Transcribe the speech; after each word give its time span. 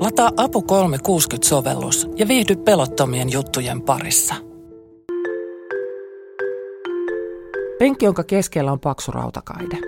Lataa 0.00 0.30
Apu 0.36 0.60
360-sovellus 0.60 2.08
ja 2.16 2.28
viihdy 2.28 2.56
pelottomien 2.56 3.32
juttujen 3.32 3.82
parissa. 3.82 4.34
Penkki, 7.78 8.04
jonka 8.04 8.24
keskellä 8.24 8.72
on 8.72 8.80
paksu 8.80 9.12
rautakaide. 9.12 9.78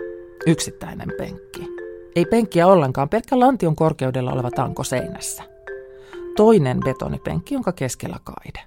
Yksittäinen 0.47 1.09
penkki. 1.19 1.69
Ei 2.17 2.25
penkkiä 2.25 2.67
ollenkaan, 2.67 3.09
pelkkä 3.09 3.41
lantion 3.41 3.77
korkeudella 3.77 4.33
oleva 4.33 4.51
tanko 4.51 4.85
seinässä. 4.85 5.43
Toinen 6.37 6.81
betonipenkki, 6.81 7.55
jonka 7.55 7.73
keskellä 7.73 8.17
kaide. 8.25 8.61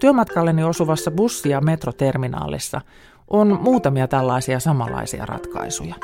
Työmatkalleni 0.00 0.64
osuvassa 0.64 1.10
bussi- 1.10 1.48
ja 1.48 1.60
metroterminaalissa 1.60 2.80
on 3.28 3.58
muutamia 3.62 4.08
tällaisia 4.08 4.60
samanlaisia 4.60 5.26
ratkaisuja. 5.26 5.94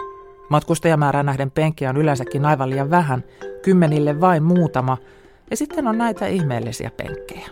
Matkustajamäärään 0.52 1.26
nähden 1.26 1.50
penkkiä 1.50 1.90
on 1.90 1.96
yleensäkin 1.96 2.44
aivan 2.44 2.70
liian 2.70 2.90
vähän, 2.90 3.24
kymmenille 3.62 4.20
vain 4.20 4.42
muutama, 4.42 4.96
ja 5.50 5.56
sitten 5.56 5.86
on 5.86 5.98
näitä 5.98 6.26
ihmeellisiä 6.26 6.90
penkkejä. 6.96 7.48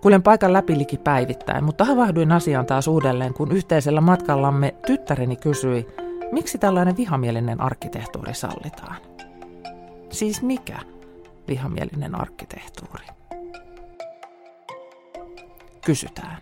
Kuljen 0.00 0.22
paikan 0.22 0.52
läpi 0.52 0.78
liki 0.78 0.96
päivittäin, 0.98 1.64
mutta 1.64 1.84
havahduin 1.84 2.32
asiaan 2.32 2.66
taas 2.66 2.88
uudelleen, 2.88 3.34
kun 3.34 3.52
yhteisellä 3.52 4.00
matkallamme 4.00 4.74
tyttäreni 4.86 5.36
kysyi, 5.36 5.86
miksi 6.32 6.58
tällainen 6.58 6.96
vihamielinen 6.96 7.60
arkkitehtuuri 7.60 8.34
sallitaan. 8.34 8.96
Siis 10.10 10.42
mikä 10.42 10.78
vihamielinen 11.48 12.14
arkkitehtuuri? 12.14 13.06
Kysytään. 15.84 16.36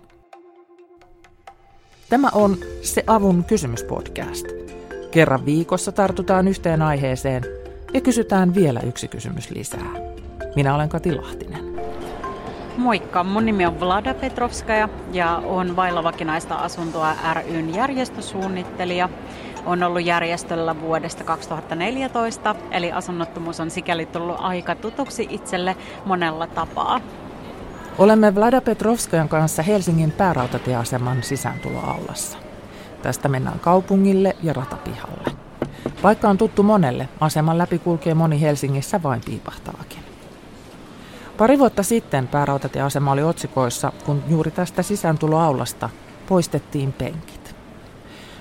Tämä 2.08 2.28
on 2.32 2.56
Se 2.82 3.04
avun 3.06 3.44
kysymyspodcast. 3.44 4.46
Kerran 5.12 5.46
viikossa 5.46 5.92
tartutaan 5.92 6.48
yhteen 6.48 6.82
aiheeseen 6.82 7.42
ja 7.94 8.00
kysytään 8.00 8.54
vielä 8.54 8.80
yksi 8.80 9.08
kysymys 9.08 9.50
lisää. 9.50 9.86
Minä 10.56 10.74
olen 10.74 10.88
Kati 10.88 11.14
Lahtinen. 11.14 11.64
Moikka, 12.76 13.24
mun 13.24 13.46
nimi 13.46 13.66
on 13.66 13.80
Vlada 13.80 14.14
Petrovskaja 14.14 14.88
ja 15.12 15.36
on 15.36 15.76
vailla 15.76 16.04
vakinaista 16.04 16.54
asuntoa 16.54 17.16
ryn 17.34 17.74
järjestösuunnittelija. 17.74 19.08
On 19.66 19.82
ollut 19.82 20.04
järjestöllä 20.04 20.80
vuodesta 20.80 21.24
2014, 21.24 22.54
eli 22.70 22.92
asunnottomuus 22.92 23.60
on 23.60 23.70
sikäli 23.70 24.06
tullut 24.06 24.36
aika 24.38 24.74
tutuksi 24.74 25.26
itselle 25.30 25.76
monella 26.04 26.46
tapaa. 26.46 27.00
Olemme 27.98 28.34
Vlada 28.34 28.60
Petrovskajan 28.60 29.28
kanssa 29.28 29.62
Helsingin 29.62 30.12
päärautatieaseman 30.12 31.22
sisääntuloaulassa. 31.22 32.51
Tästä 33.02 33.28
mennään 33.28 33.60
kaupungille 33.60 34.36
ja 34.42 34.52
ratapihalle. 34.52 35.32
Paikka 36.02 36.28
on 36.28 36.38
tuttu 36.38 36.62
monelle, 36.62 37.08
aseman 37.20 37.58
läpi 37.58 37.78
kulkee 37.78 38.14
moni 38.14 38.40
Helsingissä 38.40 39.02
vain 39.02 39.20
piipahtaakin. 39.26 39.98
Pari 41.38 41.58
vuotta 41.58 41.82
sitten 41.82 42.28
päärautatieasema 42.28 43.12
oli 43.12 43.22
otsikoissa, 43.22 43.92
kun 44.06 44.22
juuri 44.28 44.50
tästä 44.50 44.82
sisääntuloaulasta 44.82 45.90
poistettiin 46.28 46.92
penkit. 46.92 47.54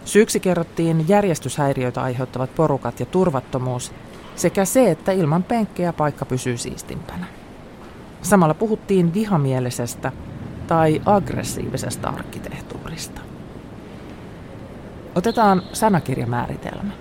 Syyksi 0.05 0.39
kerrottiin 0.39 1.05
järjestyshäiriöitä 1.07 2.01
aiheuttavat 2.01 2.55
porukat 2.55 2.99
ja 2.99 3.05
turvattomuus 3.05 3.91
sekä 4.35 4.65
se, 4.65 4.91
että 4.91 5.11
ilman 5.11 5.43
penkkejä 5.43 5.93
paikka 5.93 6.25
pysyy 6.25 6.57
siistimpänä. 6.57 7.25
Samalla 8.21 8.53
puhuttiin 8.53 9.13
vihamielisestä 9.13 10.11
tai 10.67 11.01
aggressiivisesta 11.05 12.09
arkkitehtuurista. 12.09 12.70
Otetaan 15.15 15.61
sanakirjamääritelmä. 15.73 16.91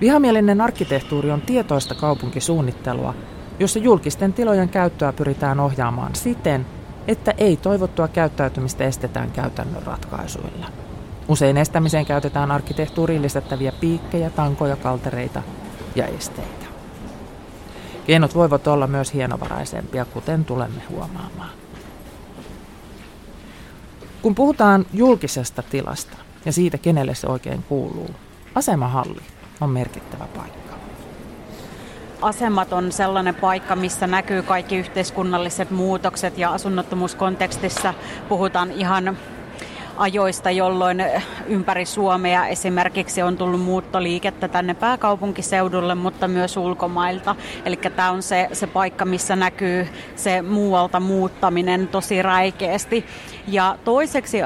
Vihamielinen 0.00 0.60
arkkitehtuuri 0.60 1.30
on 1.30 1.40
tietoista 1.40 1.94
kaupunkisuunnittelua, 1.94 3.14
jossa 3.58 3.78
julkisten 3.78 4.32
tilojen 4.32 4.68
käyttöä 4.68 5.12
pyritään 5.12 5.60
ohjaamaan 5.60 6.14
siten, 6.14 6.66
että 7.08 7.34
ei 7.38 7.56
toivottua 7.56 8.08
käyttäytymistä 8.08 8.84
estetään 8.84 9.30
käytännön 9.30 9.82
ratkaisuilla. 9.82 10.66
Usein 11.28 11.56
estämiseen 11.56 12.06
käytetään 12.06 12.50
arkkitehtuuriin 12.50 13.22
lisättäviä 13.22 13.72
piikkejä, 13.80 14.30
tankoja, 14.30 14.76
kaltereita 14.76 15.42
ja 15.94 16.06
esteitä. 16.06 16.66
Keinot 18.06 18.34
voivat 18.34 18.66
olla 18.66 18.86
myös 18.86 19.14
hienovaraisempia, 19.14 20.04
kuten 20.04 20.44
tulemme 20.44 20.82
huomaamaan. 20.90 21.50
Kun 24.22 24.34
puhutaan 24.34 24.86
julkisesta 24.92 25.62
tilasta 25.62 26.16
ja 26.46 26.52
siitä, 26.52 26.78
kenelle 26.78 27.14
se 27.14 27.26
oikein 27.26 27.62
kuuluu, 27.62 28.10
asemahalli 28.54 29.22
on 29.60 29.70
merkittävä 29.70 30.24
paikka. 30.36 30.76
Asemat 32.22 32.72
on 32.72 32.92
sellainen 32.92 33.34
paikka, 33.34 33.76
missä 33.76 34.06
näkyy 34.06 34.42
kaikki 34.42 34.76
yhteiskunnalliset 34.76 35.70
muutokset 35.70 36.38
ja 36.38 36.50
asunnottomuuskontekstissa 36.50 37.94
puhutaan 38.28 38.72
ihan 38.72 39.16
ajoista, 39.96 40.50
jolloin 40.50 41.04
ympäri 41.46 41.84
Suomea 41.84 42.46
esimerkiksi 42.46 43.22
on 43.22 43.36
tullut 43.36 43.60
muuttoliikettä 43.60 44.48
tänne 44.48 44.74
pääkaupunkiseudulle, 44.74 45.94
mutta 45.94 46.28
myös 46.28 46.56
ulkomailta. 46.56 47.36
Eli 47.64 47.76
tämä 47.76 48.10
on 48.10 48.22
se, 48.22 48.48
se 48.52 48.66
paikka, 48.66 49.04
missä 49.04 49.36
näkyy 49.36 49.88
se 50.16 50.42
muualta 50.42 51.00
muuttaminen 51.00 51.88
tosi 51.88 52.22
räikeästi. 52.22 53.04
Ja 53.48 53.78
toiseksi 53.84 54.38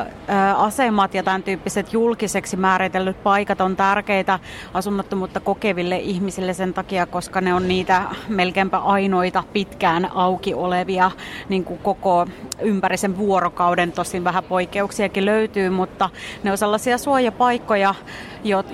asemat 0.56 1.14
ja 1.14 1.22
tämän 1.22 1.42
tyyppiset 1.42 1.92
julkiseksi 1.92 2.56
määritellyt 2.56 3.22
paikat 3.22 3.60
on 3.60 3.76
tärkeitä 3.76 4.38
asunnottomuutta 4.74 5.40
kokeville 5.40 5.96
ihmisille 5.96 6.54
sen 6.54 6.74
takia, 6.74 7.06
koska 7.06 7.40
ne 7.40 7.54
on 7.54 7.68
niitä 7.68 8.02
melkeinpä 8.28 8.78
ainoita 8.78 9.44
pitkään 9.52 10.10
auki 10.14 10.54
olevia 10.54 11.10
niin 11.48 11.64
kuin 11.64 11.78
koko 11.78 12.26
ympärisen 12.60 13.18
vuorokauden. 13.18 13.92
Tosin 13.92 14.24
vähän 14.24 14.44
poikkeuksiakin 14.44 15.24
löytyy, 15.24 15.39
mutta 15.70 16.10
ne 16.42 16.50
on 16.50 16.58
sellaisia 16.58 16.98
suojapaikkoja, 16.98 17.94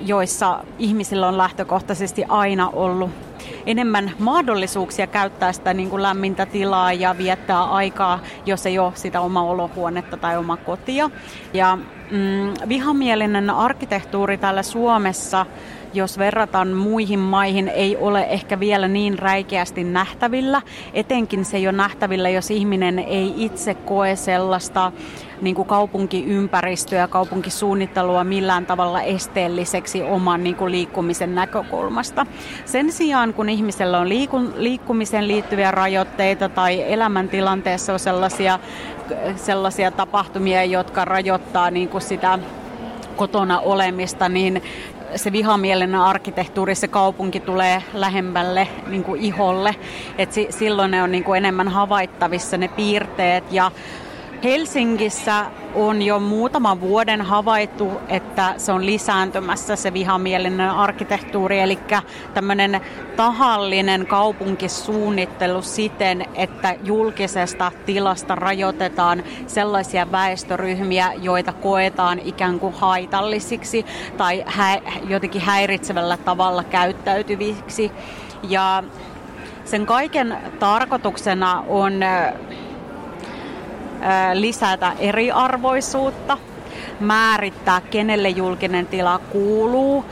joissa 0.06 0.65
ihmisillä 0.78 1.28
on 1.28 1.38
lähtökohtaisesti 1.38 2.25
aina 2.28 2.69
ollut 2.69 3.10
enemmän 3.66 4.12
mahdollisuuksia 4.19 5.06
käyttää 5.06 5.53
sitä 5.53 5.75
niin 5.75 5.91
kuin 5.91 6.03
lämmintä 6.03 6.47
tilaa 6.47 6.93
ja 6.93 7.19
viettää 7.19 7.65
aikaa, 7.65 8.19
jos 8.47 8.66
ei 8.66 8.78
ole 8.78 8.93
sitä 8.94 9.21
omaa 9.21 9.43
olohuonetta 9.43 10.16
tai 10.16 10.37
omaa 10.37 10.56
kotia. 10.56 11.10
Ja 11.53 11.78
mm, 12.10 12.69
vihamielinen 12.69 13.50
arkkitehtuuri 13.50 14.38
täällä 14.38 14.62
Suomessa 14.62 15.47
jos 15.97 16.19
verrataan 16.19 16.69
muihin 16.69 17.19
maihin, 17.19 17.69
ei 17.69 17.97
ole 17.97 18.23
ehkä 18.23 18.61
vielä 18.61 18.89
niin 18.89 19.19
räikeästi 19.19 19.84
nähtävillä. 19.84 20.62
Etenkin 20.95 21.45
se 21.45 21.57
ei 21.57 21.69
ole 21.69 21.77
nähtävillä, 21.77 22.29
jos 22.29 22.51
ihminen 22.51 22.99
ei 22.99 23.34
itse 23.37 23.75
koe 23.75 24.17
sellaista 24.17 24.93
niin 25.41 25.55
kuin 25.55 25.69
kaupunkiympäristöä, 25.69 27.09
kaupunkisuunnittelua 27.09 28.25
millään 28.25 28.67
tavalla 28.67 29.03
esteelliseksi 29.03 30.03
oman 30.03 30.45
niin 30.45 30.57
kuin 30.57 30.73
liikkumisen 30.73 31.34
näkökulmasta. 31.34 32.27
Sen 32.65 32.93
sijaan, 32.93 33.34
kun 33.34 33.49
ihmisellä 33.49 33.99
on 33.99 34.09
liikun, 34.09 34.55
liikkumiseen 34.57 35.28
liittyviä 35.28 35.71
rajoitteita 35.71 36.49
tai 36.49 36.93
elämäntilanteessa 36.93 37.93
on 37.93 37.99
sellaisia, 37.99 38.59
sellaisia 39.37 39.91
tapahtumia, 39.91 40.65
jotka 40.65 41.05
rajoittaa 41.05 41.71
niin 41.71 41.89
kuin 41.89 42.03
sitä 42.03 42.39
kotona 43.17 43.61
olemista, 43.61 44.28
niin 44.28 44.63
se 45.16 45.32
vihamielinen 45.32 46.00
arkkitehtuuri, 46.00 46.75
se 46.75 46.88
kaupunki 46.88 47.41
tulee 47.41 47.82
lähemmälle 47.94 48.69
niin 48.87 49.04
kuin 49.04 49.21
iholle. 49.21 49.77
Et 50.19 50.32
si, 50.32 50.47
silloin 50.50 50.91
ne 50.91 51.03
on 51.03 51.12
niin 51.12 51.25
kuin 51.25 51.37
enemmän 51.38 51.69
havaittavissa 51.69 52.56
ne 52.56 52.69
piirteet 52.69 53.53
ja 53.53 53.71
Helsingissä 54.45 55.47
on 55.75 56.03
jo 56.03 56.21
muutaman 56.21 56.81
vuoden 56.81 57.23
havaittu, 57.23 57.93
että 58.09 58.55
se 58.57 58.73
on 58.73 58.87
lisääntymässä 58.87 59.77
se 59.77 59.93
vihamielinen 59.93 60.71
arkkitehtuuri, 60.71 61.61
eli 61.61 61.79
tämmöinen 62.35 62.81
tahallinen 63.17 64.07
kaupunkisuunnittelu 64.07 65.63
siten, 65.63 66.25
että 66.34 66.75
julkisesta 66.84 67.72
tilasta 67.87 68.34
rajoitetaan 68.34 69.22
sellaisia 69.47 70.13
väestöryhmiä, 70.13 71.13
joita 71.13 71.53
koetaan 71.53 72.19
ikään 72.25 72.59
kuin 72.60 72.75
haitallisiksi 72.75 73.87
tai 74.16 74.45
hä- 74.47 74.81
jotenkin 75.09 75.43
häiritsevällä 75.43 76.16
tavalla 76.16 76.65
käyttäytyviksi. 76.65 77.93
Ja 78.49 78.84
sen 79.65 79.87
kaiken 79.87 80.39
tarkoituksena 80.59 81.65
on 81.69 81.93
lisätä 84.35 84.93
eriarvoisuutta, 84.99 86.39
määrittää, 87.01 87.81
kenelle 87.81 88.29
julkinen 88.29 88.87
tila 88.87 89.19
kuuluu, 89.19 90.05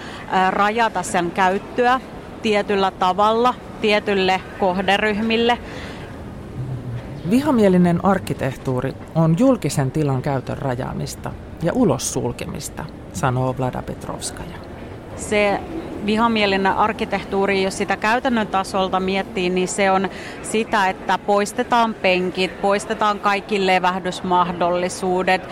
rajata 0.50 1.02
sen 1.02 1.31
käyttöä 1.31 2.00
tietyllä 2.43 2.91
tavalla 2.91 3.55
tietylle 3.81 4.41
kohderyhmille. 4.58 5.58
Vihamielinen 7.31 8.05
arkkitehtuuri 8.05 8.94
on 9.14 9.37
julkisen 9.38 9.91
tilan 9.91 10.23
käytön 10.23 10.58
rajaamista 10.58 11.31
ja 11.62 11.73
ulos 11.73 12.12
sulkemista, 12.12 12.85
sanoo 13.12 13.55
Vlada 13.58 13.82
Petrovskaja. 13.82 14.56
Se 15.17 15.61
vihamielinen 16.06 16.72
arkkitehtuuri, 16.72 17.62
jos 17.62 17.78
sitä 17.78 17.96
käytännön 17.96 18.46
tasolta 18.46 19.00
miettii, 19.00 19.50
niin 19.50 19.68
se 19.68 19.90
on 19.90 20.08
sitä, 20.42 20.88
että 20.88 21.18
poistetaan 21.18 21.94
penkit, 21.94 22.60
poistetaan 22.60 23.20
kaikki 23.20 23.66
levähdysmahdollisuudet. 23.66 25.48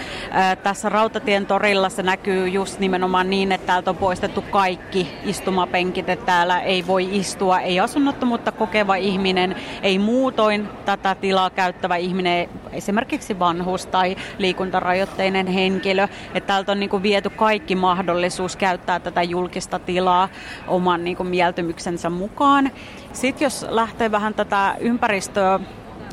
Tässä 0.63 0.89
Rautatien 0.89 1.47
torilla 1.47 1.89
se 1.89 2.03
näkyy 2.03 2.49
just 2.49 2.79
nimenomaan 2.79 3.31
niin, 3.31 3.53
että 3.53 3.67
täältä 3.67 3.91
on 3.91 3.97
poistettu 3.97 4.43
kaikki 4.43 5.09
istumapenkit, 5.25 6.09
että 6.09 6.27
täällä 6.27 6.61
ei 6.61 6.87
voi 6.87 7.09
istua, 7.19 7.61
ei 7.61 7.81
asunnottomuutta 7.81 8.53
kokeva 8.53 8.95
ihminen, 8.95 9.57
ei 9.83 9.99
muutoin 9.99 10.69
tätä 10.85 11.15
tilaa 11.15 11.51
käyttävä 11.51 11.97
ihminen, 11.97 12.49
esimerkiksi 12.73 13.39
vanhus 13.39 13.87
tai 13.87 14.17
liikuntarajoitteinen 14.39 15.47
henkilö. 15.47 16.09
Että 16.35 16.47
täältä 16.47 16.73
on 16.73 16.81
niin 16.81 17.03
viety 17.03 17.31
kaikki 17.31 17.75
mahdollisuus 17.75 18.57
käyttää 18.57 19.01
tätä 19.01 19.23
julkista 19.23 19.79
tilaa 19.79 20.29
oman 20.69 21.05
niin 21.05 21.17
kuin 21.17 21.29
mieltymyksensä 21.29 22.11
mukaan. 22.11 22.71
Sitten 23.13 23.47
jos 23.47 23.67
lähtee 23.69 24.11
vähän 24.11 24.35
tätä 24.35 24.77
ympäristöä 24.81 25.61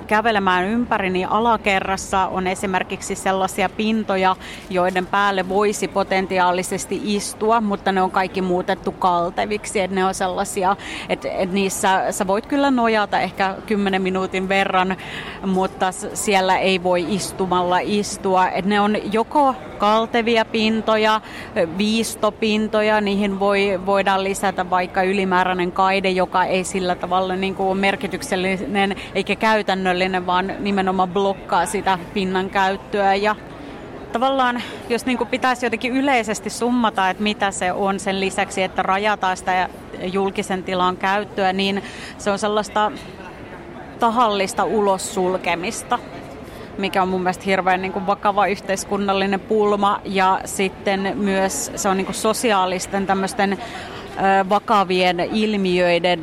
kävelemään 0.09 0.65
ympäri, 0.65 1.09
niin 1.09 1.29
alakerrassa 1.29 2.27
on 2.27 2.47
esimerkiksi 2.47 3.15
sellaisia 3.15 3.69
pintoja, 3.69 4.35
joiden 4.69 5.05
päälle 5.05 5.49
voisi 5.49 5.87
potentiaalisesti 5.87 7.01
istua, 7.03 7.61
mutta 7.61 7.91
ne 7.91 8.01
on 8.01 8.11
kaikki 8.11 8.41
muutettu 8.41 8.91
kalteviksi. 8.91 9.79
Että 9.79 9.95
ne 9.95 10.05
on 10.05 10.13
sellaisia, 10.13 10.75
että, 11.09 11.29
että 11.31 11.55
niissä 11.55 12.11
sä 12.11 12.27
voit 12.27 12.45
kyllä 12.45 12.71
nojata 12.71 13.19
ehkä 13.19 13.55
10 13.65 14.01
minuutin 14.01 14.49
verran, 14.49 14.97
mutta 15.45 15.91
siellä 16.13 16.57
ei 16.57 16.83
voi 16.83 17.15
istumalla 17.15 17.79
istua. 17.79 18.49
Että 18.49 18.69
ne 18.69 18.81
on 18.81 19.13
joko 19.13 19.55
kaltevia 19.79 20.45
pintoja, 20.45 21.21
viistopintoja, 21.77 23.01
niihin 23.01 23.39
voi, 23.39 23.79
voidaan 23.85 24.23
lisätä 24.23 24.69
vaikka 24.69 25.03
ylimääräinen 25.03 25.71
kaide, 25.71 26.09
joka 26.09 26.43
ei 26.43 26.63
sillä 26.63 26.95
tavalla 26.95 27.35
niin 27.35 27.55
kuin 27.55 27.77
merkityksellinen 27.77 28.95
eikä 29.15 29.35
käytännöllinen, 29.35 30.25
vaan 30.25 30.53
nimenomaan 30.59 31.09
blokkaa 31.09 31.65
sitä 31.65 31.99
pinnan 32.13 32.49
käyttöä. 32.49 33.15
Ja 33.15 33.35
tavallaan, 34.11 34.61
jos 34.89 35.05
niin 35.05 35.17
kuin 35.17 35.27
pitäisi 35.27 35.65
jotenkin 35.65 35.93
yleisesti 35.93 36.49
summata, 36.49 37.09
että 37.09 37.23
mitä 37.23 37.51
se 37.51 37.71
on 37.71 37.99
sen 37.99 38.19
lisäksi, 38.19 38.63
että 38.63 38.83
rajataan 38.83 39.37
sitä 39.37 39.69
julkisen 40.13 40.63
tilan 40.63 40.97
käyttöä, 40.97 41.53
niin 41.53 41.83
se 42.17 42.31
on 42.31 42.39
sellaista 42.39 42.91
tahallista 43.99 44.63
ulos 44.63 45.13
sulkemista 45.13 45.99
mikä 46.79 47.01
on 47.01 47.07
mun 47.09 47.21
mielestä 47.21 47.43
hirveän 47.45 47.81
niin 47.81 47.93
kuin 47.93 48.07
vakava 48.07 48.47
yhteiskunnallinen 48.47 49.39
pulma. 49.39 50.01
Ja 50.05 50.41
sitten 50.45 51.13
myös 51.15 51.71
se 51.75 51.89
on 51.89 51.97
niin 51.97 52.05
kuin 52.05 52.15
sosiaalisten 52.15 53.07
tämmöisten 53.07 53.57
vakavien 54.49 55.19
ilmiöiden 55.19 56.19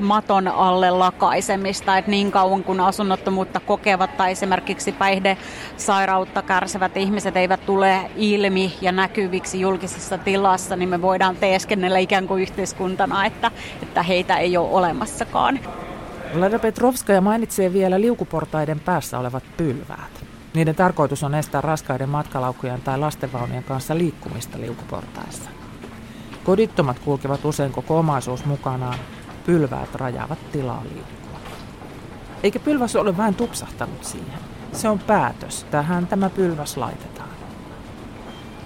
maton 0.00 0.48
alle 0.48 0.90
lakaisemista, 0.90 1.98
että 1.98 2.10
niin 2.10 2.32
kauan 2.32 2.64
kun 2.64 2.80
asunnottomuutta 2.80 3.60
kokevat 3.60 4.16
tai 4.16 4.32
esimerkiksi 4.32 4.92
päihdesairautta 4.92 6.42
kärsivät 6.42 6.96
ihmiset 6.96 7.36
eivät 7.36 7.66
tule 7.66 8.10
ilmi 8.16 8.74
ja 8.80 8.92
näkyviksi 8.92 9.60
julkisessa 9.60 10.18
tilassa, 10.18 10.76
niin 10.76 10.88
me 10.88 11.02
voidaan 11.02 11.36
teeskennellä 11.36 11.98
ikään 11.98 12.28
kuin 12.28 12.42
yhteiskuntana, 12.42 13.26
että, 13.26 13.50
että 13.82 14.02
heitä 14.02 14.36
ei 14.36 14.56
ole 14.56 14.68
olemassakaan. 14.70 15.60
Lada 16.34 16.58
Petrovskaja 16.58 17.20
mainitsee 17.20 17.72
vielä 17.72 18.00
liukuportaiden 18.00 18.80
päässä 18.80 19.18
olevat 19.18 19.44
pylväät. 19.56 20.24
Niiden 20.54 20.74
tarkoitus 20.74 21.22
on 21.22 21.34
estää 21.34 21.60
raskaiden 21.60 22.08
matkalaukkujen 22.08 22.82
tai 22.82 22.98
lastenvaunien 22.98 23.64
kanssa 23.64 23.98
liikkumista 23.98 24.60
liukuportaissa. 24.60 25.50
Kodittomat 26.44 26.98
kulkevat 26.98 27.44
usein 27.44 27.72
koko 27.72 27.98
omaisuus 27.98 28.44
mukanaan. 28.44 28.98
Pylväät 29.46 29.94
rajaavat 29.94 30.38
tilaa 30.52 30.82
liikkua. 30.84 31.38
Eikä 32.42 32.58
pylväs 32.58 32.96
ole 32.96 33.16
vain 33.16 33.34
tupsahtanut 33.34 34.04
siihen. 34.04 34.38
Se 34.72 34.88
on 34.88 34.98
päätös. 34.98 35.66
Tähän 35.70 36.06
tämä 36.06 36.30
pylväs 36.30 36.76
laitetaan. 36.76 37.28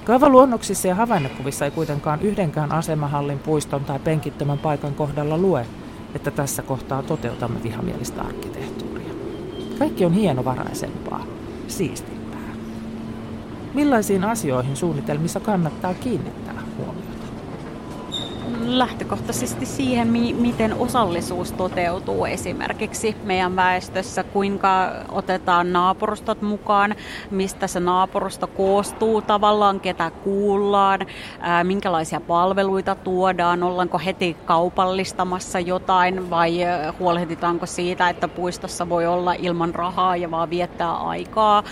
Kaavaluonnoksissa 0.04 0.88
ja 0.88 0.94
havainnokuvissa 0.94 1.64
ei 1.64 1.70
kuitenkaan 1.70 2.20
yhdenkään 2.22 2.72
asemahallin, 2.72 3.38
puiston 3.38 3.84
tai 3.84 3.98
penkittömän 3.98 4.58
paikan 4.58 4.94
kohdalla 4.94 5.38
lue, 5.38 5.66
että 6.14 6.30
tässä 6.30 6.62
kohtaa 6.62 7.02
toteutamme 7.02 7.62
vihamielistä 7.62 8.22
arkkitehtuuria. 8.22 9.14
Kaikki 9.78 10.04
on 10.04 10.12
hienovaraisempaa, 10.12 11.24
siistimpää. 11.68 12.54
Millaisiin 13.74 14.24
asioihin 14.24 14.76
suunnitelmissa 14.76 15.40
kannattaa 15.40 15.94
kiinnittää? 15.94 16.39
Lähtökohtaisesti 18.78 19.66
siihen, 19.66 20.08
miten 20.38 20.74
osallisuus 20.74 21.52
toteutuu 21.52 22.24
esimerkiksi 22.24 23.16
meidän 23.24 23.56
väestössä, 23.56 24.24
kuinka 24.24 24.92
otetaan 25.08 25.72
naapurustot 25.72 26.42
mukaan, 26.42 26.94
mistä 27.30 27.66
se 27.66 27.80
naapurusto 27.80 28.46
koostuu 28.46 29.22
tavallaan, 29.22 29.80
ketä 29.80 30.10
kuullaan, 30.10 31.00
minkälaisia 31.62 32.20
palveluita 32.20 32.94
tuodaan, 32.94 33.62
ollaanko 33.62 33.98
heti 33.98 34.36
kaupallistamassa 34.44 35.60
jotain 35.60 36.30
vai 36.30 36.58
huolehditaanko 36.98 37.66
siitä, 37.66 38.08
että 38.08 38.28
puistossa 38.28 38.88
voi 38.88 39.06
olla 39.06 39.32
ilman 39.32 39.74
rahaa 39.74 40.16
ja 40.16 40.30
vaan 40.30 40.50
viettää 40.50 40.92
aikaa. 40.92 41.62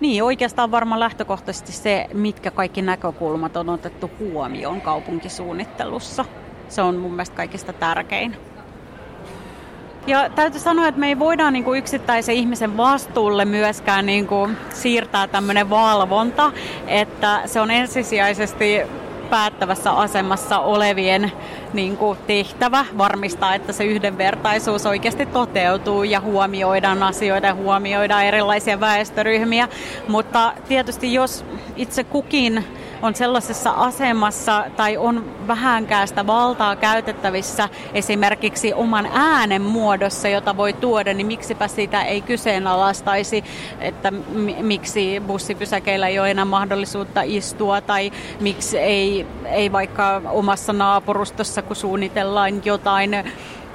Niin, 0.00 0.22
oikeastaan 0.22 0.70
varmaan 0.70 1.00
lähtökohtaisesti 1.00 1.72
se, 1.72 2.06
mitkä 2.14 2.50
kaikki 2.50 2.82
näkökulmat 2.82 3.56
on 3.56 3.68
otettu 3.68 4.10
huomioon 4.18 4.80
kaupunkisuunnittelussa. 4.80 6.24
Se 6.68 6.82
on 6.82 6.96
mun 6.96 7.10
mielestä 7.10 7.36
kaikista 7.36 7.72
tärkein. 7.72 8.36
Ja 10.06 10.30
täytyy 10.30 10.60
sanoa, 10.60 10.88
että 10.88 11.00
me 11.00 11.08
ei 11.08 11.18
voida 11.18 11.50
niin 11.50 11.64
kuin 11.64 11.78
yksittäisen 11.78 12.34
ihmisen 12.34 12.76
vastuulle 12.76 13.44
myöskään 13.44 14.06
niin 14.06 14.26
kuin 14.26 14.56
siirtää 14.70 15.26
tämmöinen 15.26 15.70
valvonta, 15.70 16.52
että 16.86 17.42
se 17.46 17.60
on 17.60 17.70
ensisijaisesti 17.70 18.80
päättävässä 19.30 19.92
asemassa 19.92 20.58
olevien 20.58 21.32
niin 21.72 21.96
kuin 21.96 22.18
tehtävä 22.26 22.84
varmistaa, 22.98 23.54
että 23.54 23.72
se 23.72 23.84
yhdenvertaisuus 23.84 24.86
oikeasti 24.86 25.26
toteutuu 25.26 26.02
ja 26.02 26.20
huomioidaan 26.20 27.02
asioita 27.02 27.46
ja 27.46 27.54
huomioidaan 27.54 28.24
erilaisia 28.24 28.80
väestöryhmiä. 28.80 29.68
Mutta 30.08 30.52
tietysti 30.68 31.14
jos 31.14 31.44
itse 31.76 32.04
kukin 32.04 32.64
on 33.02 33.14
sellaisessa 33.14 33.70
asemassa 33.70 34.64
tai 34.76 34.96
on 34.96 35.24
vähänkään 35.46 36.08
sitä 36.08 36.26
valtaa 36.26 36.76
käytettävissä 36.76 37.68
esimerkiksi 37.94 38.74
oman 38.74 39.08
äänen 39.12 39.62
muodossa, 39.62 40.28
jota 40.28 40.56
voi 40.56 40.72
tuoda, 40.72 41.14
niin 41.14 41.26
miksipä 41.26 41.68
sitä 41.68 42.02
ei 42.02 42.20
kyseenalaistaisi, 42.20 43.44
että 43.80 44.10
miksi 44.60 45.22
bussipysäkeillä 45.26 46.08
ei 46.08 46.18
ole 46.18 46.30
enää 46.30 46.44
mahdollisuutta 46.44 47.22
istua 47.22 47.80
tai 47.80 48.12
miksi 48.40 48.78
ei, 48.78 49.26
ei 49.44 49.72
vaikka 49.72 50.22
omassa 50.30 50.72
naapurustossa, 50.72 51.62
kun 51.62 51.76
suunnitellaan 51.76 52.64
jotain 52.64 53.16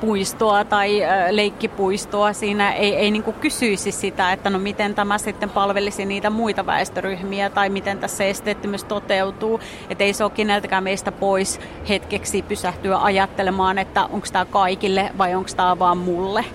puistoa 0.05 0.65
tai 0.65 1.01
leikkipuistoa. 1.31 2.33
Siinä 2.33 2.73
ei, 2.73 2.95
ei 2.95 3.11
niin 3.11 3.23
kysyisi 3.23 3.91
sitä, 3.91 4.31
että 4.31 4.49
no 4.49 4.59
miten 4.59 4.95
tämä 4.95 5.17
sitten 5.17 5.49
palvelisi 5.49 6.05
niitä 6.05 6.29
muita 6.29 6.65
väestöryhmiä 6.65 7.49
tai 7.49 7.69
miten 7.69 7.99
tässä 7.99 8.23
esteettömyys 8.23 8.83
toteutuu. 8.83 9.59
Että 9.89 10.03
ei 10.03 10.13
se 10.13 10.23
ole 10.23 10.31
keneltäkään 10.31 10.83
meistä 10.83 11.11
pois 11.11 11.59
hetkeksi 11.89 12.41
pysähtyä 12.41 12.97
ajattelemaan, 12.97 13.77
että 13.77 14.05
onko 14.05 14.27
tämä 14.31 14.45
kaikille 14.45 15.11
vai 15.17 15.35
onko 15.35 15.49
tämä 15.55 15.79
vaan 15.79 15.97
mulle. 15.97 16.45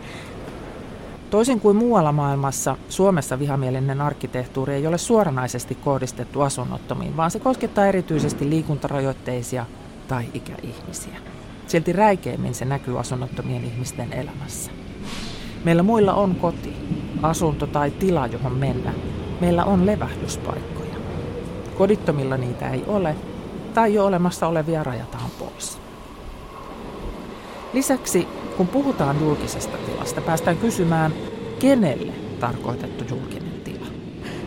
Toisin 1.31 1.61
kuin 1.61 1.77
muualla 1.77 2.13
maailmassa, 2.13 2.77
Suomessa 2.89 3.39
vihamielinen 3.39 4.01
arkkitehtuuri 4.01 4.75
ei 4.75 4.87
ole 4.87 4.99
suoranaisesti 4.99 5.75
kohdistettu 5.75 6.41
asunnottomiin, 6.41 7.17
vaan 7.17 7.31
se 7.31 7.39
koskettaa 7.39 7.87
erityisesti 7.87 8.51
liikuntarajoitteisia 8.51 9.67
tai 10.09 10.25
ikäihmisiä. 10.35 11.38
Silti 11.69 11.93
räikeimmin 11.93 12.55
se 12.55 12.65
näkyy 12.65 12.99
asunnottomien 12.99 13.65
ihmisten 13.65 14.13
elämässä. 14.13 14.71
Meillä 15.65 15.83
muilla 15.83 16.15
on 16.15 16.35
koti, 16.35 16.77
asunto 17.23 17.67
tai 17.67 17.91
tila, 17.91 18.27
johon 18.27 18.57
mennä. 18.57 18.93
Meillä 19.41 19.65
on 19.65 19.87
levähdyspaikkoja. 19.87 20.95
Kodittomilla 21.79 22.37
niitä 22.37 22.71
ei 22.71 22.85
ole, 22.87 23.17
tai 23.75 23.95
jo 23.95 24.07
olemassa 24.07 24.47
olevia 24.47 24.85
rajataan 24.85 25.31
pois. 25.39 25.79
Lisäksi, 27.73 28.29
kun 28.57 28.69
puhutaan 28.69 29.21
julkisesta 29.21 29.77
tilasta, 29.77 30.21
päästään 30.21 30.57
kysymään, 30.57 31.13
kenelle 31.59 32.13
tarkoitettu 32.41 33.15
julkinen 33.15 33.61
tila. 33.65 33.87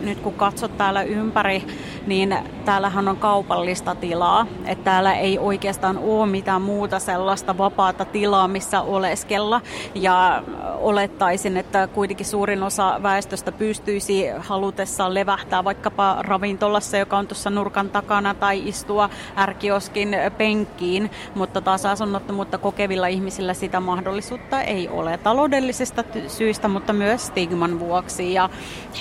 Nyt 0.00 0.20
kun 0.20 0.34
katsot 0.34 0.76
täällä 0.78 1.02
ympäri, 1.02 1.62
niin 2.06 2.36
täällähän 2.64 3.08
on 3.08 3.16
kaupallista 3.16 3.94
tilaa, 3.94 4.46
että 4.64 4.84
täällä 4.84 5.14
ei 5.14 5.38
oikeastaan 5.38 5.98
ole 5.98 6.26
mitään 6.26 6.62
muuta 6.62 6.98
sellaista 6.98 7.58
vapaata 7.58 8.04
tilaa, 8.04 8.48
missä 8.48 8.80
oleskella. 8.80 9.60
Ja 9.94 10.42
olettaisin, 10.78 11.56
että 11.56 11.86
kuitenkin 11.86 12.26
suurin 12.26 12.62
osa 12.62 13.00
väestöstä 13.02 13.52
pystyisi 13.52 14.28
halutessaan 14.38 15.14
levähtää 15.14 15.64
vaikkapa 15.64 16.16
ravintolassa, 16.20 16.96
joka 16.96 17.18
on 17.18 17.26
tuossa 17.26 17.50
nurkan 17.50 17.90
takana, 17.90 18.34
tai 18.34 18.68
istua 18.68 19.10
ärkioskin 19.38 20.16
penkkiin, 20.38 21.10
mutta 21.34 21.60
taas 21.60 21.86
asunnottomuutta 21.86 22.58
kokevilla 22.58 23.06
ihmisillä 23.06 23.54
sitä 23.54 23.80
mahdollisuutta 23.80 24.62
ei 24.62 24.88
ole 24.88 25.18
taloudellisista 25.18 26.04
syistä, 26.28 26.68
mutta 26.68 26.92
myös 26.92 27.26
stigman 27.26 27.80
vuoksi. 27.80 28.34
Ja 28.34 28.50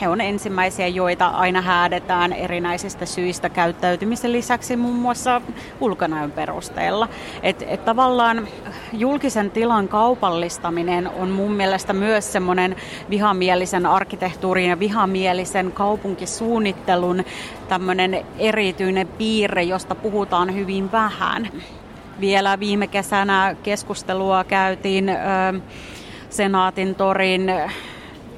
he 0.01 0.07
on 0.07 0.21
ensimmäisiä, 0.21 0.87
joita 0.87 1.27
aina 1.27 1.61
häädetään 1.61 2.33
erinäisistä 2.33 2.90
syistä 3.05 3.49
käyttäytymisen 3.49 4.31
lisäksi 4.31 4.75
muun 4.77 4.95
muassa 4.95 5.41
ulkonäön 5.79 6.31
perusteella. 6.31 7.07
Et, 7.43 7.63
et 7.67 7.85
tavallaan 7.85 8.47
julkisen 8.93 9.51
tilan 9.51 9.87
kaupallistaminen 9.87 11.09
on 11.09 11.29
mun 11.29 11.51
mielestä 11.51 11.93
myös 11.93 12.33
semmoinen 12.33 12.75
vihamielisen 13.09 13.85
arkkitehtuurin 13.85 14.69
ja 14.69 14.79
vihamielisen 14.79 15.71
kaupunkisuunnittelun 15.71 17.23
tämmöinen 17.69 18.25
erityinen 18.37 19.07
piirre, 19.07 19.63
josta 19.63 19.95
puhutaan 19.95 20.55
hyvin 20.55 20.91
vähän. 20.91 21.49
Vielä 22.19 22.59
viime 22.59 22.87
kesänä 22.87 23.55
keskustelua 23.63 24.43
käytiin 24.43 25.09
ö, 25.09 25.13
Senaatin 26.29 26.95
torin 26.95 27.51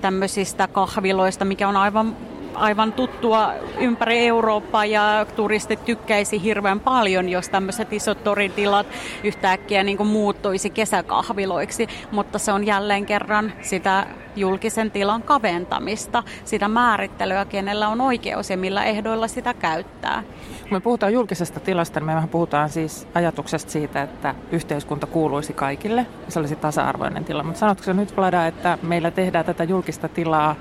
tämmöisistä 0.02 0.68
kahviloista, 0.68 1.46
mikä 1.46 1.68
on 1.68 1.78
aivan 1.78 2.16
aivan 2.56 2.94
tuttua 2.94 3.54
ympäri 3.80 4.28
Eurooppaa 4.28 4.86
ja 4.86 5.26
turistit 5.36 5.86
tykkäisi 5.86 6.44
hirveän 6.44 6.80
paljon, 6.80 7.30
jos 7.30 7.50
tämmöiset 7.50 7.94
isot 7.94 8.24
toritilat 8.24 8.88
yhtäkkiä 9.24 9.84
niin 9.84 9.98
kuin 9.98 10.08
muuttuisi 10.08 10.70
kesäkahviloiksi, 10.70 11.88
mutta 12.12 12.40
se 12.40 12.52
on 12.52 12.66
jälleen 12.66 13.06
kerran 13.06 13.54
sitä 13.62 14.08
julkisen 14.36 14.92
tilan 14.92 15.24
kaventamista, 15.24 16.24
sitä 16.46 16.68
määrittelyä, 16.68 17.46
kenellä 17.46 17.88
on 17.88 18.02
oikeus 18.02 18.50
ja 18.50 18.58
millä 18.58 18.84
ehdoilla 18.84 19.28
sitä 19.28 19.54
käyttää. 19.54 20.24
Kun 20.62 20.72
me 20.72 20.80
puhutaan 20.80 21.14
julkisesta 21.14 21.60
tilasta, 21.60 22.00
niin 22.00 22.22
me 22.22 22.28
puhutaan 22.28 22.70
siis 22.70 23.08
ajatuksesta 23.14 23.72
siitä, 23.72 24.02
että 24.02 24.36
yhteiskunta 24.52 25.08
kuuluisi 25.08 25.54
kaikille, 25.54 26.06
se 26.28 26.40
olisi 26.40 26.56
tasa-arvoinen 26.56 27.26
tila. 27.26 27.44
Mutta 27.44 27.60
sanotko 27.60 27.94
nyt 27.94 28.18
Vlada, 28.18 28.48
että 28.48 28.78
meillä 28.82 29.12
tehdään 29.12 29.46
tätä 29.46 29.64
julkista 29.64 30.08
tilaa 30.08 30.56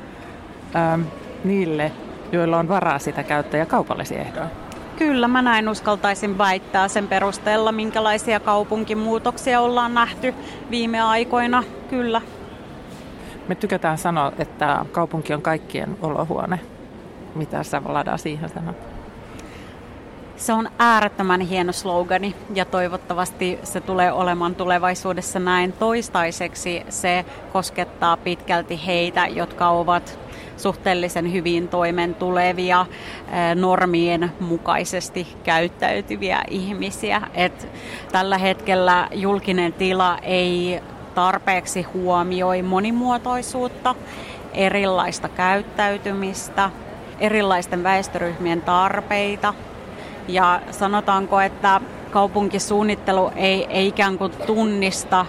ähm, 0.77 1.03
niille, 1.45 1.93
joilla 2.33 2.59
on 2.59 2.69
varaa 2.69 2.99
sitä 2.99 3.23
käyttää 3.23 3.61
ja 3.61 3.67
kaupallisia 3.67 4.19
ehdoin? 4.19 4.49
Kyllä, 4.99 5.29
mä 5.29 5.43
näin 5.43 5.69
uskaltaisin 5.69 6.39
väittää 6.39 6.89
sen 6.89 7.09
perusteella, 7.09 7.73
minkälaisia 7.73 8.41
kaupunkimuutoksia 8.41 9.61
ollaan 9.61 9.95
nähty 9.95 10.35
viime 10.71 11.01
aikoina. 11.01 11.65
Kyllä. 11.91 12.21
Me 13.49 13.55
tykätään 13.55 13.99
sanoa, 13.99 14.33
että 14.39 14.85
kaupunki 14.93 15.35
on 15.35 15.43
kaikkien 15.43 15.97
olohuone. 16.03 16.61
Mitä 17.35 17.63
sä 17.63 17.85
Vlada 17.85 18.17
siihen 18.17 18.49
sanot? 18.49 18.77
Se 20.37 20.53
on 20.53 20.69
äärettömän 20.79 21.41
hieno 21.41 21.73
slogani 21.73 22.35
ja 22.55 22.65
toivottavasti 22.65 23.59
se 23.63 23.81
tulee 23.81 24.13
olemaan 24.13 24.55
tulevaisuudessa 24.55 25.39
näin. 25.39 25.73
Toistaiseksi 25.73 26.83
se 26.89 27.25
koskettaa 27.53 28.17
pitkälti 28.17 28.87
heitä, 28.87 29.27
jotka 29.27 29.69
ovat 29.69 30.19
suhteellisen 30.63 31.33
hyvin 31.33 31.69
toimen 31.69 32.15
tulevia 32.15 32.87
normien 33.55 34.33
mukaisesti 34.41 35.27
käyttäytyviä 35.45 36.43
ihmisiä. 36.51 37.23
Et 37.35 37.69
tällä 38.13 38.39
hetkellä 38.39 39.09
julkinen 39.13 39.73
tila 39.73 40.19
ei 40.23 40.81
tarpeeksi 41.15 41.83
huomioi 41.83 42.63
monimuotoisuutta, 42.63 43.95
erilaista 44.55 45.29
käyttäytymistä, 45.29 46.71
erilaisten 47.21 47.83
väestöryhmien 47.83 48.63
tarpeita. 48.63 49.55
Ja 50.29 50.61
sanotaanko, 50.71 51.41
että 51.41 51.81
kaupunkisuunnittelu 52.11 53.33
ei, 53.37 53.67
ei 53.71 53.87
ikään 53.87 54.19
kuin 54.19 54.33
tunnista 54.47 55.27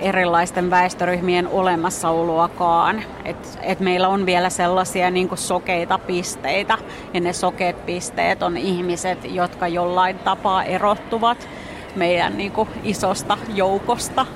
erilaisten 0.00 0.70
väestöryhmien 0.70 1.48
olemassaoloakaan. 1.48 3.02
Et, 3.24 3.58
et 3.62 3.80
meillä 3.80 4.08
on 4.08 4.26
vielä 4.26 4.50
sellaisia 4.50 5.10
niin 5.10 5.28
sokeita 5.34 5.98
pisteitä, 5.98 6.78
ja 7.14 7.20
ne 7.20 7.32
sokeet 7.32 7.86
pisteet 7.86 8.42
on 8.42 8.56
ihmiset, 8.56 9.18
jotka 9.24 9.68
jollain 9.68 10.18
tapaa 10.18 10.64
erottuvat 10.64 11.48
meidän 11.96 12.36
niin 12.36 12.52
isosta 12.84 13.38
joukosta. 13.54 14.26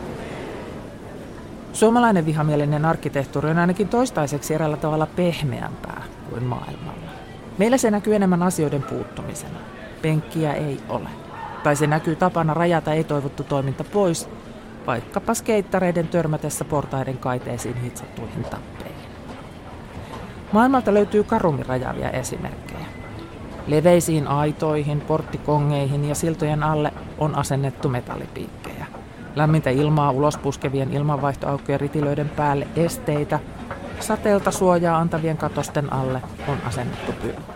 Suomalainen 1.73 2.27
vihamielinen 2.27 2.85
arkkitehtuuri 2.85 3.51
on 3.51 3.59
ainakin 3.59 3.89
toistaiseksi 3.89 4.55
eräällä 4.55 4.77
tavalla 4.77 5.07
pehmeämpää 5.07 6.03
kuin 6.31 6.45
maailmalla. 6.45 7.11
Meillä 7.59 7.79
se 7.79 7.91
näkyy 7.91 8.15
enemmän 8.15 8.43
asioiden 8.43 8.83
puuttumisena. 8.83 9.59
Penkkiä 10.03 10.53
ei 10.53 10.81
ole. 10.89 11.09
Tai 11.63 11.77
se 11.77 11.87
näkyy 11.87 12.17
tapana 12.17 12.55
rajata 12.55 12.93
ei-toivottu 12.93 13.43
toiminta 13.43 13.85
pois 13.85 14.29
vaikkapa 14.87 15.35
skeittareiden 15.35 16.09
törmätessä 16.09 16.65
portaiden 16.65 17.19
kaiteisiin 17.19 17.77
hitsattuihin 17.83 18.45
tappeihin. 18.45 19.09
Maailmalta 20.53 20.95
löytyy 20.95 21.25
karummin 21.25 21.67
rajaavia 21.67 22.11
esimerkkejä. 22.11 22.87
Leveisiin 23.67 24.29
aitoihin, 24.29 25.01
porttikongeihin 25.01 26.05
ja 26.05 26.15
siltojen 26.15 26.63
alle 26.63 26.93
on 27.19 27.35
asennettu 27.35 27.89
metallipiikkejä. 27.89 28.87
Lämmintä 29.37 29.71
ilmaa 29.71 30.11
ulos 30.11 30.37
puskevien 30.37 30.93
ilmanvaihtoaukkojen 30.93 31.81
ritilöiden 31.81 32.29
päälle 32.29 32.67
esteitä, 32.77 33.41
sateelta 34.01 34.51
suojaa 34.51 34.99
antavien 34.99 35.37
katosten 35.37 35.93
alle 35.93 36.23
on 36.49 36.59
asennettu 36.65 37.13
pyöräitä. 37.13 37.55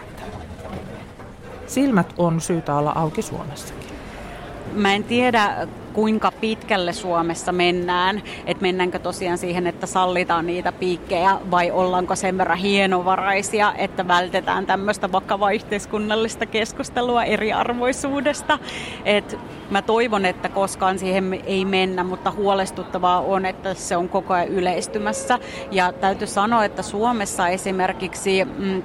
Silmät 1.67 2.15
on 2.19 2.41
syytä 2.41 2.75
olla 2.75 2.93
auki 2.95 3.23
Suomessakin. 3.23 3.89
Mä 4.73 4.95
en 4.95 5.05
tiedä, 5.05 5.69
kuinka 5.99 6.33
pitkälle 6.41 6.93
Suomessa 6.93 7.53
mennään, 7.53 8.23
että 8.47 8.63
mennäänkö 8.63 8.99
tosiaan 8.99 9.39
siihen, 9.39 9.67
että 9.67 9.87
sallitaan 9.87 10.47
niitä 10.47 10.73
piikkejä 10.73 11.39
vai 11.51 11.71
ollaanko 11.71 12.17
sen 12.17 12.39
verran 12.39 12.59
hienovaraisia, 12.59 13.75
että 13.79 14.09
vältetään 14.09 14.67
tämmöistä 14.67 15.13
vakavaa 15.13 15.53
yhteiskunnallista 15.53 16.47
keskustelua 16.47 17.25
eriarvoisuudesta. 17.25 18.59
Et 19.05 19.39
mä 19.71 19.83
toivon, 19.83 20.25
että 20.25 20.49
koskaan 20.49 20.99
siihen 20.99 21.41
ei 21.47 21.65
mennä, 21.65 22.05
mutta 22.05 22.31
huolestuttavaa 22.31 23.21
on, 23.21 23.47
että 23.47 23.75
se 23.75 23.97
on 23.97 24.09
koko 24.09 24.35
ajan 24.35 24.49
yleistymässä. 24.49 25.39
Ja 25.71 25.93
täytyy 25.93 26.27
sanoa, 26.27 26.65
että 26.65 26.83
Suomessa 26.83 27.49
esimerkiksi 27.49 28.45
mm, 28.45 28.83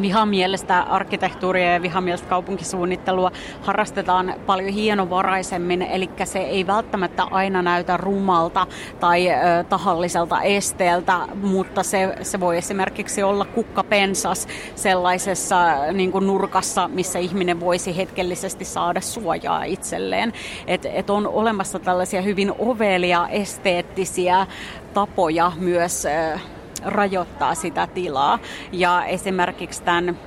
vihamielistä 0.00 0.82
arkkitehtuuria 0.82 1.72
ja 1.72 1.82
vihamielistä 1.82 2.28
kaupunkisuunnittelua 2.28 3.30
harrastetaan 3.62 4.34
paljon 4.46 4.72
hienovaraisemmin, 4.72 5.82
eli 5.82 6.10
se 6.24 6.38
ei 6.38 6.66
välttämättä 6.66 7.24
aina 7.24 7.62
näytä 7.62 7.96
rumalta 7.96 8.66
tai 9.00 9.30
ö, 9.30 9.34
tahalliselta 9.68 10.42
esteeltä, 10.42 11.18
mutta 11.34 11.82
se, 11.82 12.14
se 12.22 12.40
voi 12.40 12.58
esimerkiksi 12.58 13.22
olla 13.22 13.44
kukkapensas 13.44 14.48
sellaisessa 14.74 15.56
niin 15.92 16.12
kuin 16.12 16.26
nurkassa, 16.26 16.88
missä 16.88 17.18
ihminen 17.18 17.60
voisi 17.60 17.96
hetkellisesti 17.96 18.64
saada 18.64 19.00
suojaa 19.00 19.64
itselleen. 19.64 20.32
Et, 20.66 20.86
et 20.86 21.10
on 21.10 21.26
olemassa 21.26 21.78
tällaisia 21.78 22.22
hyvin 22.22 22.52
ovelia, 22.58 23.28
esteettisiä 23.28 24.46
tapoja 24.94 25.52
myös 25.56 26.06
ö, 26.06 26.38
rajoittaa 26.84 27.54
sitä 27.54 27.86
tilaa. 27.86 28.38
Ja 28.72 29.04
esimerkiksi 29.04 29.82
tämän 29.82 30.18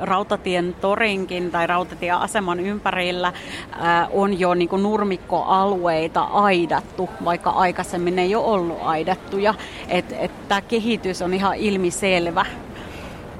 rautatien 0.00 0.76
torinkin 0.80 1.50
tai 1.50 1.66
rautatieaseman 1.66 2.60
ympärillä 2.60 3.32
on 4.12 4.40
jo 4.40 4.54
niin 4.54 4.68
nurmikkoalueita 4.82 6.22
aidattu, 6.22 7.08
vaikka 7.24 7.50
aikaisemmin 7.50 8.18
ei 8.18 8.34
ole 8.34 8.46
ollut 8.46 8.78
aidattuja. 8.82 9.54
Että 9.88 10.16
et 10.16 10.48
tämä 10.48 10.60
kehitys 10.60 11.22
on 11.22 11.34
ihan 11.34 11.56
ilmiselvä. 11.56 12.46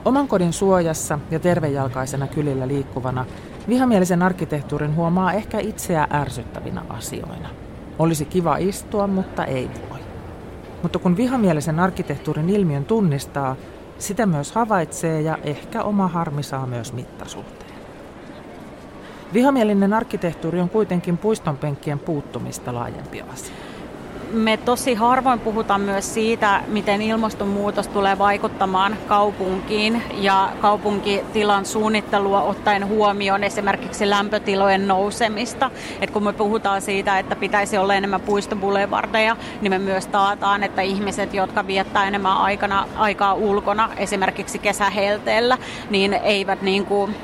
Oman 0.04 0.28
kodin 0.28 0.52
suojassa 0.52 1.18
ja 1.30 1.38
tervejalkaisena 1.38 2.26
kylillä 2.26 2.68
liikkuvana 2.68 3.24
vihamielisen 3.68 4.22
arkkitehtuurin 4.22 4.96
huomaa 4.96 5.32
ehkä 5.32 5.58
itseä 5.58 6.06
ärsyttävinä 6.12 6.82
asioina. 6.88 7.48
Olisi 7.98 8.24
kiva 8.24 8.56
istua, 8.56 9.06
mutta 9.06 9.44
ei 9.44 9.70
voi. 9.90 9.91
Mutta 10.82 10.98
kun 10.98 11.16
vihamielisen 11.16 11.80
arkkitehtuurin 11.80 12.50
ilmiön 12.50 12.84
tunnistaa, 12.84 13.56
sitä 13.98 14.26
myös 14.26 14.52
havaitsee 14.52 15.20
ja 15.20 15.38
ehkä 15.42 15.82
oma 15.82 16.08
harmi 16.08 16.42
saa 16.42 16.66
myös 16.66 16.92
mittasuhteen. 16.92 17.72
Vihamielinen 19.32 19.92
arkkitehtuuri 19.92 20.60
on 20.60 20.70
kuitenkin 20.70 21.18
puistonpenkkien 21.18 21.98
puuttumista 21.98 22.74
laajempi 22.74 23.22
asia. 23.22 23.71
Me 24.32 24.56
tosi 24.56 24.94
harvoin 24.94 25.40
puhutaan 25.40 25.80
myös 25.80 26.14
siitä, 26.14 26.60
miten 26.68 27.02
ilmastonmuutos 27.02 27.88
tulee 27.88 28.18
vaikuttamaan 28.18 28.96
kaupunkiin 29.08 30.02
ja 30.14 30.50
kaupunkitilan 30.60 31.66
suunnittelua 31.66 32.42
ottaen 32.42 32.88
huomioon 32.88 33.44
esimerkiksi 33.44 34.10
lämpötilojen 34.10 34.88
nousemista. 34.88 35.70
Et 36.00 36.10
kun 36.10 36.24
me 36.24 36.32
puhutaan 36.32 36.82
siitä, 36.82 37.18
että 37.18 37.36
pitäisi 37.36 37.78
olla 37.78 37.94
enemmän 37.94 38.20
puistobulevardeja, 38.20 39.36
niin 39.60 39.72
me 39.72 39.78
myös 39.78 40.06
taataan, 40.06 40.62
että 40.62 40.82
ihmiset, 40.82 41.34
jotka 41.34 41.66
viettää 41.66 42.06
enemmän 42.06 42.36
aikana, 42.36 42.88
aikaa 42.96 43.34
ulkona, 43.34 43.90
esimerkiksi 43.96 44.58
kesähelteellä, 44.58 45.58
niin 45.90 46.14
eivät 46.14 46.62
niin 46.62 46.86
kuin 46.86 47.16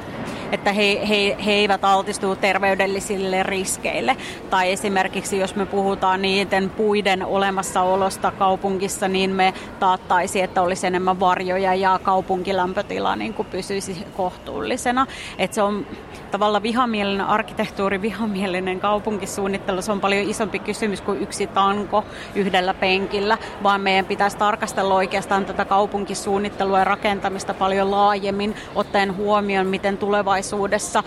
että 0.52 0.72
he, 0.72 1.08
he, 1.08 1.36
he 1.46 1.52
eivät 1.52 1.84
altistu 1.84 2.36
terveydellisille 2.36 3.42
riskeille. 3.42 4.16
Tai 4.50 4.72
esimerkiksi 4.72 5.38
jos 5.38 5.54
me 5.54 5.66
puhutaan 5.66 6.22
niiden 6.22 6.70
puiden 6.70 7.24
olemassaolosta 7.24 8.30
kaupungissa, 8.30 9.08
niin 9.08 9.30
me 9.30 9.54
taattaisi, 9.80 10.40
että 10.40 10.62
olisi 10.62 10.86
enemmän 10.86 11.20
varjoja 11.20 11.74
ja 11.74 12.00
kaupunkilämpötila 12.02 13.16
niin 13.16 13.34
kuin 13.34 13.48
pysyisi 13.48 14.06
kohtuullisena. 14.16 15.06
Että 15.38 15.54
se 15.54 15.62
on 15.62 15.86
tavallaan 16.30 16.62
vihamielinen 16.62 17.26
arkkitehtuuri, 17.26 18.02
vihamielinen 18.02 18.80
kaupunkisuunnittelu, 18.80 19.82
se 19.82 19.92
on 19.92 20.00
paljon 20.00 20.30
isompi 20.30 20.58
kysymys 20.58 21.00
kuin 21.00 21.22
yksi 21.22 21.46
tanko 21.46 22.04
yhdellä 22.34 22.74
penkillä, 22.74 23.38
vaan 23.62 23.80
meidän 23.80 24.04
pitäisi 24.04 24.36
tarkastella 24.36 24.94
oikeastaan 24.94 25.44
tätä 25.44 25.64
kaupunkisuunnittelua 25.64 26.78
ja 26.78 26.84
rakentamista 26.84 27.54
paljon 27.54 27.90
laajemmin, 27.90 28.54
ottaen 28.74 29.16
huomioon, 29.16 29.66
miten 29.66 29.98
tulevaisuudessa 29.98 31.02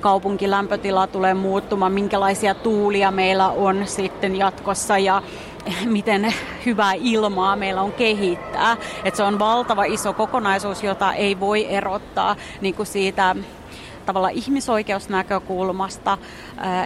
kaupunkilämpötila 0.00 1.06
tulee 1.06 1.34
muuttumaan, 1.34 1.92
minkälaisia 1.92 2.54
tuulia 2.54 3.10
meillä 3.10 3.48
on 3.48 3.86
sitten 3.86 4.36
jatkossa 4.36 4.98
ja 4.98 5.22
miten 5.84 6.34
hyvää 6.66 6.92
ilmaa 6.92 7.56
meillä 7.56 7.82
on 7.82 7.92
kehittää. 7.92 8.76
Et 9.04 9.16
se 9.16 9.22
on 9.22 9.38
valtava 9.38 9.84
iso 9.84 10.12
kokonaisuus, 10.12 10.82
jota 10.82 11.12
ei 11.12 11.40
voi 11.40 11.66
erottaa 11.74 12.36
niin 12.60 12.74
kuin 12.74 12.86
siitä 12.86 13.36
tavalla 14.06 14.28
ihmisoikeusnäkökulmasta 14.28 16.18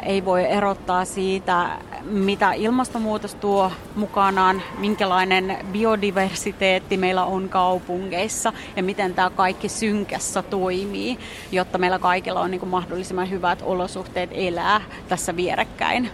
ei 0.03 0.25
voi 0.25 0.45
erottaa 0.45 1.05
siitä, 1.05 1.79
mitä 2.03 2.53
ilmastonmuutos 2.53 3.35
tuo 3.35 3.73
mukanaan, 3.95 4.63
minkälainen 4.79 5.59
biodiversiteetti 5.73 6.97
meillä 6.97 7.25
on 7.25 7.49
kaupungeissa 7.49 8.53
ja 8.77 8.83
miten 8.83 9.15
tämä 9.15 9.31
kaikki 9.31 9.69
synkässä 9.69 10.43
toimii, 10.43 11.19
jotta 11.53 11.79
meillä 11.79 11.99
kaikilla 11.99 12.41
on 12.41 12.51
niin 12.51 12.61
kuin 12.61 12.71
mahdollisimman 12.71 13.31
hyvät 13.31 13.63
olosuhteet 13.63 14.31
elää 14.33 14.81
tässä 15.09 15.37
vierekkäin 15.37 16.11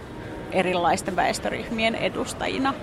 erilaisten 0.51 1.15
väestöryhmien 1.15 1.95
edustajina. 1.95 2.73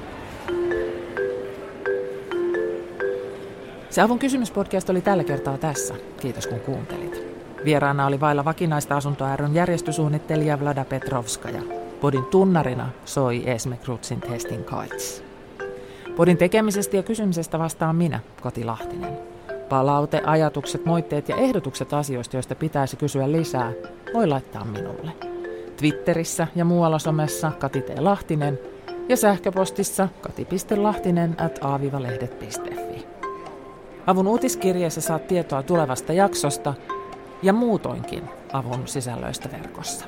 Se 3.91 4.01
Avun 4.01 4.19
kysymyspodcast 4.19 4.91
oli 4.91 5.01
tällä 5.01 5.25
kertaa 5.25 5.59
tässä. 5.59 5.95
Kiitos 6.21 6.47
kun 6.47 6.61
kuuntelit. 6.61 7.34
Vieraana 7.65 8.07
oli 8.07 8.21
vailla 8.21 8.45
vakinaista 8.45 8.97
asuntoa 8.97 9.37
ryn 9.37 9.55
järjestösuunnittelija 9.55 10.61
Vlada 10.61 10.85
Petrovskaja. 10.85 11.63
Podin 12.01 12.25
tunnarina 12.25 12.89
soi 13.05 13.51
Esme 13.51 13.77
Krutsin 13.77 14.21
Testing 14.21 14.63
Kites. 14.69 15.25
Podin 16.17 16.37
tekemisestä 16.37 16.97
ja 16.97 17.03
kysymisestä 17.03 17.59
vastaan 17.59 17.97
minä, 17.97 18.21
Kati 18.43 18.65
Lahtinen. 18.65 19.19
Palaute, 19.69 20.23
ajatukset, 20.27 20.85
moitteet 20.85 21.29
ja 21.29 21.37
ehdotukset 21.37 21.93
asioista, 21.93 22.37
joista 22.37 22.55
pitäisi 22.55 22.97
kysyä 22.97 23.33
lisää, 23.33 23.73
voi 24.15 24.27
laittaa 24.27 24.65
minulle. 24.65 25.13
Twitterissä 25.77 26.47
ja 26.57 26.65
muualla 26.65 26.99
somessa 26.99 27.53
Kati 27.59 27.83
T. 27.83 27.99
Lahtinen 27.99 28.59
ja 29.09 29.17
sähköpostissa 29.17 30.09
kati.lahtinen 30.21 31.37
at 31.41 31.59
aavivalehdet.fi. 31.61 33.07
Avun 34.07 34.27
uutiskirjeessä 34.27 35.01
saat 35.01 35.27
tietoa 35.27 35.63
tulevasta 35.63 36.13
jaksosta– 36.13 36.75
ja 37.43 37.53
muutoinkin 37.53 38.25
avun 38.53 38.89
sisällöistä 38.89 39.49
verkossa. 39.53 40.07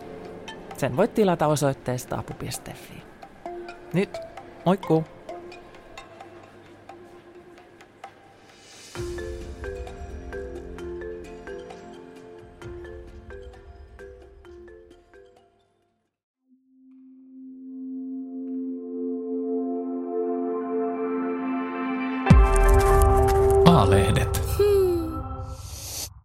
Sen 0.77 0.97
voit 0.97 1.15
tilata 1.15 1.47
osoitteesta 1.47 2.19
apu.fi. 2.19 3.03
Nyt, 3.93 4.19
moikkuu! 4.65 5.16